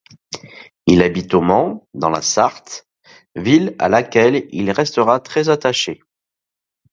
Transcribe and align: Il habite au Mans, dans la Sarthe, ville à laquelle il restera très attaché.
Il 0.87 1.03
habite 1.03 1.31
au 1.35 1.41
Mans, 1.41 1.87
dans 1.93 2.09
la 2.09 2.23
Sarthe, 2.23 2.87
ville 3.35 3.75
à 3.77 3.87
laquelle 3.87 4.47
il 4.49 4.71
restera 4.71 5.19
très 5.19 5.47
attaché. 5.49 5.99